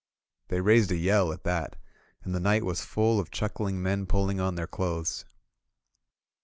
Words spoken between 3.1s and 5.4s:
of chuckling men pulling on their clothes.